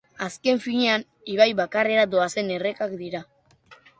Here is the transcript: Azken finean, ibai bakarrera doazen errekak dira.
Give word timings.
Azken 0.27 0.61
finean, 0.63 1.03
ibai 1.33 1.47
bakarrera 1.59 2.07
doazen 2.15 2.51
errekak 2.57 2.99
dira. 3.05 3.25